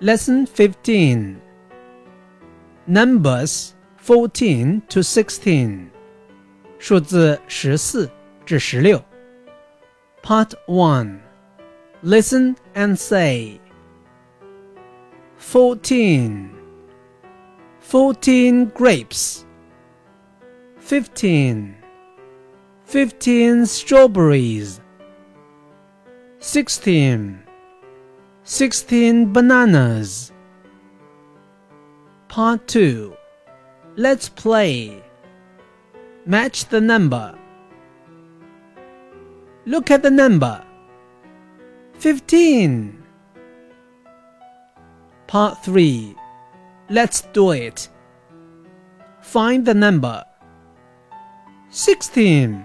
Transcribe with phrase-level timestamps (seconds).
[0.00, 1.40] Lesson 15
[2.86, 5.90] Numbers 14 to 16
[6.78, 8.10] 数字十四
[8.46, 9.02] 至十六
[10.22, 11.20] Part 1
[12.02, 13.60] Listen and say
[15.38, 16.50] 14
[17.80, 19.44] 14 grapes
[20.78, 21.74] 15
[22.86, 24.80] 15 strawberries
[26.40, 27.43] 16
[28.47, 30.31] 16 bananas.
[32.27, 33.17] Part 2
[33.95, 35.03] Let's play.
[36.27, 37.35] Match the number.
[39.65, 40.63] Look at the number.
[41.97, 43.03] 15.
[45.25, 46.15] Part 3
[46.91, 47.89] Let's do it.
[49.21, 50.23] Find the number.
[51.71, 52.63] 16.